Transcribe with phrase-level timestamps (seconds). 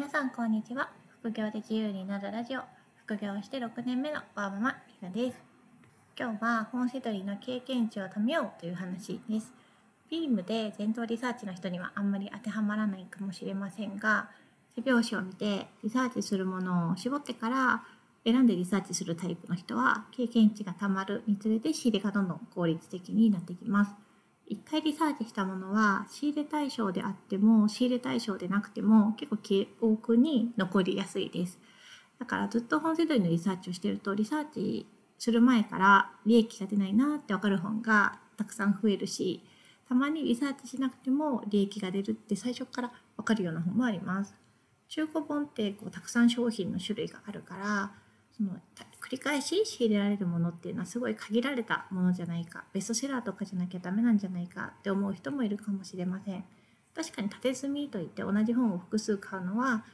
[0.00, 0.88] 皆さんこんにちは。
[1.20, 2.62] 副業で自由になるラジオ。
[3.04, 5.36] 副業して6年目のワーママひなです。
[6.18, 9.52] 今日は本セドリの経験値を貯めようという話です。
[10.10, 14.30] ビームで前頭リサーチの人にはあんまり当てはまらないかもしれませんが
[14.74, 17.82] 背拍子を見てリサーチするものを絞ってから
[18.24, 23.92] 選んでリサーチするタイプの人は経験値がたまるにつれて仕入れがどんどん効率的になってきます。
[24.50, 31.60] 一回リサーチしたものは仕入れ対象であっても仕入れ対象でなくても結構記憶に残りやすいです。
[32.18, 34.86] だからずっと本セドリのリサーチをしてるとリサーチ
[35.18, 39.40] する前から利益が出ないなって分かる本がたくさん増えるし
[39.88, 44.34] たまにリサーチしなくても利益が出るって最初から分かるような本もあります。
[44.88, 47.92] 中古本ってこうたくさん商品の種類があるから
[48.40, 48.52] その
[49.02, 56.44] 繰り返し仕入れられるものっていうのはすごい限られたものじゃないかベストセラーとかじゃなきゃダメなんじゃないかって思う人もいるかもしれません。
[56.94, 59.84] 確かに縦積みといって同じ本を複数買うのは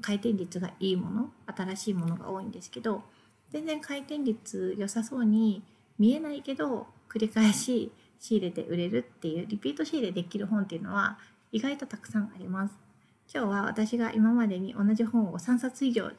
[0.00, 3.02] 回転率がいいもの新しいものが多いんですけど
[3.50, 5.62] 全然回転率良さそうに
[5.98, 11.18] 見えないけど繰り返し仕入れて売れるっていうリピート仕入れできる本っていうのは
[11.52, 12.74] 意外とたくさんあります。
[13.32, 16.10] 今日は私が今までに同じ本を3冊以上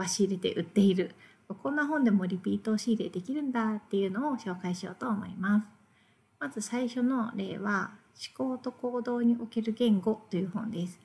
[0.00, 1.14] は仕入れて売っている。
[1.62, 5.66] こんな本でもリピート仕入れできるんだっていうのを紹介しようと思います。
[6.40, 7.90] まず最初の例は
[8.36, 10.98] 思考と行動における言語という本です。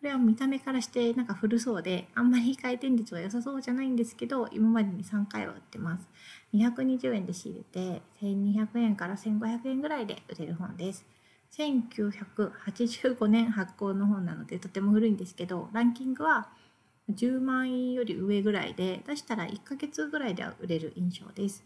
[0.00, 6.08] これは見た目からしてなんか古そうであんまり回転率は良さそうじゃないんですけど今までに3回は売ってます。
[6.54, 11.04] 220円で仕入れて1200円から1500円ぐらいで売れる本です。
[11.56, 16.48] 1985年発行の本なのでとても古いんですけどランキングは
[17.10, 21.64] 10万円より上ぐらいで出したら1ヶ月ぐらいでは売れる印象です。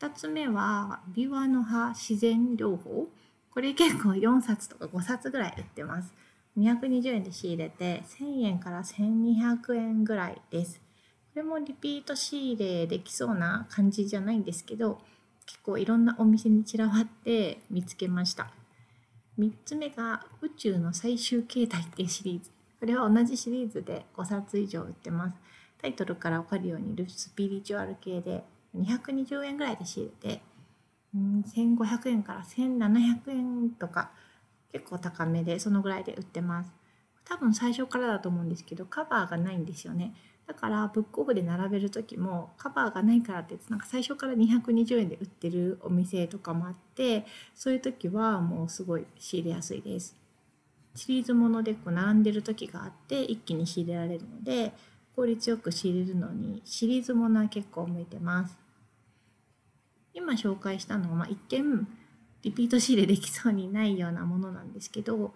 [0.00, 3.08] 2つ目はビワの葉自然療法
[3.54, 6.12] これ結構4冊とか5冊ぐらい売ってます。
[6.58, 10.80] 220円で仕入れて1000円から1200円ぐらいです。
[11.34, 15.00] これもリピート仕入れできそうな感じじゃないんですけど
[15.46, 18.50] 結構いろんなお店に散らばって見つけました。
[19.38, 22.50] 3つ目が宇宙の最終形態っていうシリーズ。
[22.82, 25.36] これは同じシリーズで5冊以上売ってます。
[25.80, 28.42] タイトルから分かるようにルスピリチュアル系で
[28.76, 30.42] 220円ぐらいで仕入れて、
[31.14, 34.10] うん、1500円から1700円とか
[34.72, 36.72] 結構高めでそのぐらいで売ってます。
[37.24, 40.12] 多分最初からだと思うんですけどカバーがないんですよね。
[40.48, 50.20] だからブックオフで並べる時もカバーがないからってなんか最初から220円で売ってるお店とかもあってそういう時はもうすごい仕入れやすいです。
[50.94, 54.72] シリーズものでこう並んでる時があって一気に仕入れられるので
[55.16, 58.56] 効率よく仕入れるのにシリーズものは結構向いてます。
[60.14, 61.86] 今紹介したのは、まあ、一見
[62.42, 65.32] リピート仕入れできそうにないようなものなんですけどこ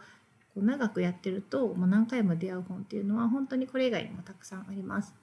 [0.57, 5.15] う長くやってると、まあ、何回も出会う本っていうのは本当にこれ以外にもたくさんあります。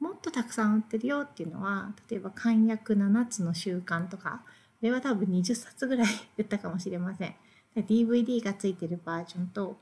[0.00, 4.52] もっとたくさん売ってるよっていうのは例えば「簡約7つの習慣」とかこ
[4.82, 6.06] れは多分20冊ぐらい
[6.38, 7.34] 売ったかもしれません。
[7.76, 9.76] DVD がついてるバージョンと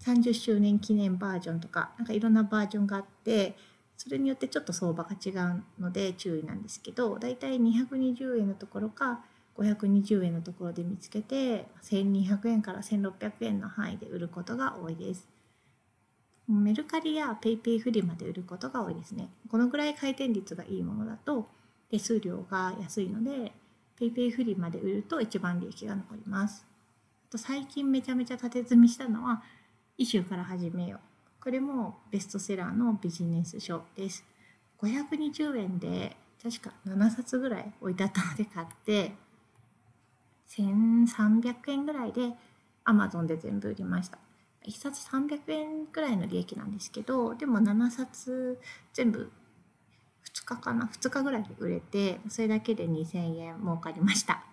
[0.00, 3.56] 30周年記念バージョンとかなんかいろんなバージョンがあって
[3.96, 9.20] それによってちょっと相場が違うので注意なんですけどだいたい220円のところか
[9.56, 15.28] 520円のところで見つけて1200円から1600円の範囲で売ることが多いです。
[16.48, 19.28] メルカリや PayPay フリマで売ることが多いですね。
[19.48, 21.48] このぐらい回転率がいいものだと
[21.90, 23.52] 手数料が安いので
[24.00, 26.71] PayPay フリマで売ると一番利益が残ります。
[27.32, 29.42] と最近めちゃめちゃ縦積みしたのは
[29.96, 31.00] 「イシューから始めよう」
[31.42, 34.24] これもベストセラーのビジネス書です。
[34.80, 39.14] 520円で確か7冊ぐらい置いてあったので買って
[40.48, 42.36] 1300円ぐらいで
[42.84, 44.18] Amazon で全部売りました。
[44.66, 48.60] 1冊300円ぐらいの利益なんですけどでも7冊
[48.92, 49.32] 全部
[50.24, 54.44] 2日かな？2日ぐらいで売れてそれだけで2000円儲かりました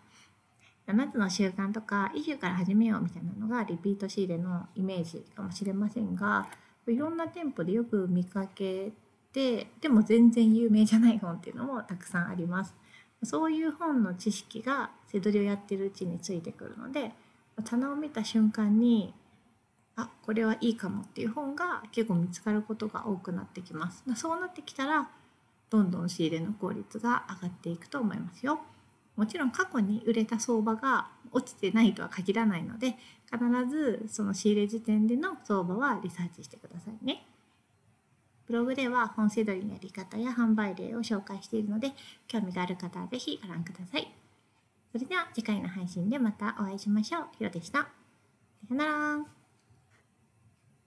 [0.89, 6.47] 7つの習慣とかイシューから始めようみたいなのがリピート仕入れのイメージかもしれませんが
[6.87, 8.91] いろんな店舗でよく見かけ
[9.31, 12.73] てでも全然有名じゃない本っていうのもたくさんあります。
[13.21, 17.11] そういう本の知識が背取りをやってるうちについてくるので
[17.65, 19.13] 棚を見た瞬間に
[19.97, 24.03] あこれはいいかもっていう本が結構見つかることが多くなってきます。
[24.15, 25.09] そうなってきたら
[25.69, 28.61] どんどん仕入れの効率が上がっていくと思いますよ。
[29.19, 32.95] もちろん過去に売れた相場が落ちてないとは限らないので
[33.29, 33.37] 必
[33.69, 37.25] ずその仕入れ時点での相場はリサーチしてくださいね。
[38.47, 41.91] ブログでは本セドリのやり方や販売例を紹介しているので
[42.29, 44.09] 興味がある方は是非ご覧ください。
[44.93, 47.25] それでは次回の配信でまたお会いしましょう。
[47.37, 47.79] ひろでした。
[47.79, 47.89] さ
[48.69, 49.38] よなら。